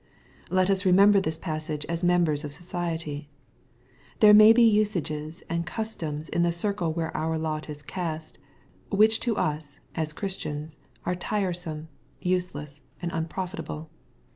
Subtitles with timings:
[0.49, 3.29] Let us remember this passage as members of society.
[4.19, 8.39] There may be usages and customs in the circle where our lot is cast,
[8.89, 11.87] which to us, as Christians, are tiresome,
[12.19, 13.91] use less, and unprofitable.